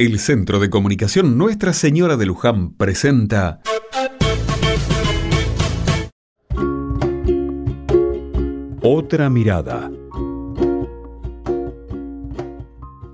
El 0.00 0.20
Centro 0.20 0.60
de 0.60 0.70
Comunicación 0.70 1.36
Nuestra 1.36 1.72
Señora 1.72 2.16
de 2.16 2.24
Luján 2.24 2.70
presenta 2.74 3.60
Otra 8.80 9.28
mirada. 9.28 9.90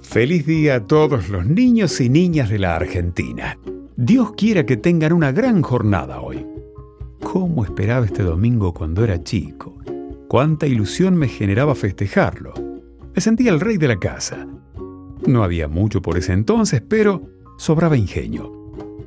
Feliz 0.02 0.44
día 0.44 0.74
a 0.74 0.86
todos 0.86 1.30
los 1.30 1.46
niños 1.46 2.02
y 2.02 2.10
niñas 2.10 2.50
de 2.50 2.58
la 2.58 2.76
Argentina. 2.76 3.58
Dios 3.96 4.32
quiera 4.36 4.66
que 4.66 4.76
tengan 4.76 5.14
una 5.14 5.32
gran 5.32 5.62
jornada 5.62 6.20
hoy. 6.20 6.46
¿Cómo 7.22 7.64
esperaba 7.64 8.04
este 8.04 8.24
domingo 8.24 8.74
cuando 8.74 9.02
era 9.04 9.22
chico? 9.22 9.78
Cuánta 10.28 10.66
ilusión 10.66 11.16
me 11.16 11.28
generaba 11.28 11.74
festejarlo. 11.74 12.52
Me 13.14 13.22
sentía 13.22 13.52
el 13.52 13.60
rey 13.60 13.78
de 13.78 13.88
la 13.88 13.98
casa 13.98 14.46
no 15.26 15.44
había 15.44 15.68
mucho 15.68 16.02
por 16.02 16.18
ese 16.18 16.32
entonces, 16.32 16.82
pero 16.86 17.22
sobraba 17.56 17.96
ingenio. 17.96 18.52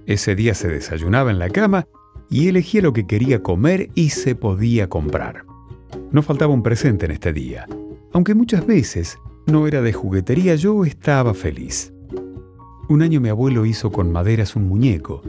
Ese 0.06 0.36
día 0.36 0.54
se 0.54 0.68
desayunaba 0.68 1.32
en 1.32 1.40
la 1.40 1.50
cama 1.50 1.88
y 2.30 2.48
elegía 2.48 2.82
lo 2.82 2.94
que 2.94 3.06
quería 3.06 3.44
comer 3.44 3.90
y 3.96 4.10
se 4.10 4.36
podía 4.36 4.90
comprar. 4.90 5.46
No 6.12 6.22
faltaba 6.22 6.54
un 6.54 6.64
presente 6.64 7.06
en 7.06 7.12
este 7.12 7.34
día. 7.34 7.68
Aunque 8.14 8.36
muchas 8.36 8.66
veces 8.66 9.18
no 9.46 9.68
era 9.68 9.82
de 9.82 9.94
juguetería, 9.94 10.56
yo 10.56 10.86
estaba 10.86 11.34
feliz. 11.34 11.94
Un 12.90 13.02
año 13.02 13.20
mi 13.20 13.30
abuelo 13.30 13.66
hizo 13.66 13.92
con 13.92 14.12
maderas 14.12 14.56
un 14.56 14.68
muñeco. 14.68 15.22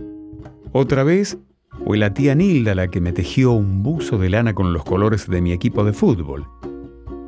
Otra 0.72 1.02
vez 1.02 1.38
fue 1.84 1.98
la 1.98 2.14
tía 2.14 2.34
Nilda 2.34 2.74
la 2.74 2.88
que 2.88 3.00
me 3.00 3.12
tejió 3.12 3.52
un 3.52 3.82
buzo 3.82 4.18
de 4.18 4.28
lana 4.28 4.54
con 4.54 4.72
los 4.72 4.84
colores 4.84 5.26
de 5.26 5.40
mi 5.40 5.52
equipo 5.52 5.84
de 5.84 5.92
fútbol. 5.92 6.46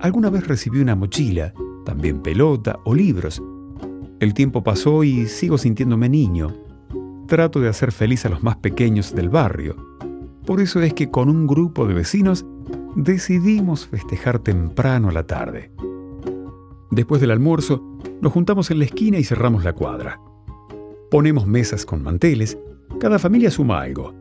Alguna 0.01 0.31
vez 0.31 0.47
recibí 0.47 0.81
una 0.81 0.95
mochila, 0.95 1.53
también 1.85 2.21
pelota 2.21 2.79
o 2.85 2.95
libros, 2.95 3.43
el 4.21 4.35
tiempo 4.35 4.63
pasó 4.63 5.03
y 5.03 5.27
sigo 5.27 5.57
sintiéndome 5.57 6.11
niño. 6.11 6.55
Trato 7.27 7.59
de 7.61 7.69
hacer 7.69 7.91
feliz 7.91 8.27
a 8.27 8.29
los 8.29 8.43
más 8.43 8.57
pequeños 8.57 9.15
del 9.15 9.31
barrio. 9.31 9.77
Por 10.45 10.61
eso 10.61 10.83
es 10.83 10.93
que 10.93 11.11
con 11.11 11.31
un 11.31 11.47
grupo 11.47 11.87
de 11.87 11.95
vecinos 11.95 12.45
decidimos 12.97 13.87
festejar 13.87 14.39
temprano 14.39 15.11
la 15.11 15.27
tarde. 15.27 15.73
Después 16.91 17.23
del 17.23 17.31
almuerzo, 17.31 17.83
nos 18.21 18.33
juntamos 18.33 18.71
en 18.71 18.81
la 18.81 18.85
esquina 18.85 19.19
y 19.19 19.25
cerramos 19.25 19.65
la 19.65 19.73
cuadra. 19.73 20.21
Ponemos 21.11 21.47
mesas 21.47 21.87
con 21.87 22.03
manteles, 22.03 22.59
cada 23.01 23.19
familia 23.19 23.51
suma 23.51 23.81
algo. 23.81 24.15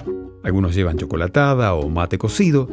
Algunos 0.43 0.75
llevan 0.75 0.97
chocolatada 0.97 1.73
o 1.73 1.89
mate 1.89 2.17
cocido, 2.17 2.69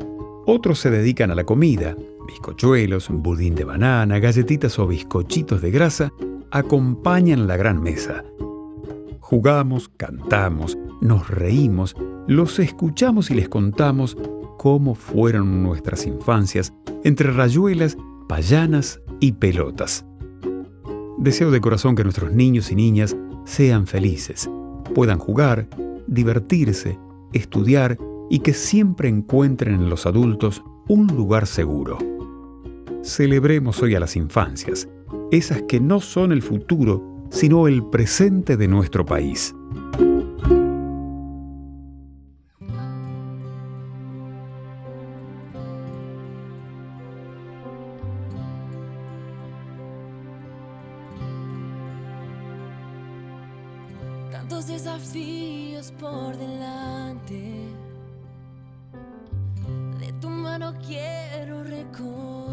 otros 0.47 0.79
se 0.79 0.91
dedican 0.91 1.33
a 1.33 1.35
la 1.35 1.43
comida, 1.43 1.97
bizcochuelos, 2.29 3.09
budín 3.11 3.57
de 3.57 3.65
banana, 3.65 4.21
galletitas 4.21 4.79
o 4.79 4.87
bizcochitos 4.87 5.61
de 5.61 5.71
grasa 5.73 6.13
acompañan 6.57 7.47
la 7.47 7.59
gran 7.59 7.83
mesa. 7.83 8.25
Jugamos, 9.21 9.91
cantamos, 9.91 10.79
nos 11.03 11.29
reímos, 11.29 11.95
los 12.27 12.59
escuchamos 12.59 13.31
y 13.31 13.35
les 13.35 13.51
contamos 13.51 14.17
cómo 14.57 14.95
fueron 14.95 15.63
nuestras 15.63 16.07
infancias 16.07 16.73
entre 17.05 17.31
rayuelas, 17.31 17.99
payanas 18.27 19.03
y 19.21 19.33
pelotas. 19.33 20.07
Deseo 21.19 21.51
de 21.51 21.61
corazón 21.61 21.95
que 21.95 22.05
nuestros 22.05 22.33
niños 22.33 22.71
y 22.71 22.75
niñas 22.75 23.15
sean 23.45 23.87
felices, 23.87 24.49
puedan 24.95 25.19
jugar, 25.19 25.69
divertirse, 26.07 26.99
estudiar 27.35 27.99
y 28.31 28.39
que 28.39 28.55
siempre 28.55 29.11
encuentren 29.11 29.75
en 29.75 29.91
los 29.91 30.07
adultos 30.07 30.63
un 30.89 31.07
lugar 31.09 31.47
seguro. 31.47 31.99
Celebremos 33.03 33.83
hoy 33.83 33.95
a 33.95 34.01
las 34.01 34.17
infancias, 34.17 34.89
esas 35.31 35.63
que 35.63 35.81
no 35.81 36.01
son 36.01 36.33
el 36.33 36.43
futuro, 36.43 37.27
sino 37.31 37.69
el 37.69 37.85
presente 37.85 38.57
de 38.57 38.69
nuestro 38.69 39.05
país. 39.05 39.55
Tantos 54.31 54.69
desafíos 54.69 55.93
por 55.99 56.37
delante. 56.37 57.67
De 60.01 60.13
tu 60.21 60.29
mano 60.29 60.75
quiero 60.87 61.65
recorrer. 61.65 62.46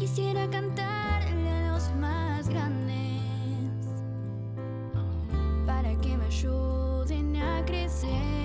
Quisiera 0.00 0.48
cantarle 0.48 1.50
a 1.50 1.72
los 1.74 1.94
más 1.96 2.48
grandes 2.48 3.20
para 5.66 5.94
que 6.00 6.16
me 6.16 6.24
ayuden 6.24 7.36
a 7.36 7.62
crecer. 7.66 8.39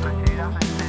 Tranquilidad. 0.00 0.79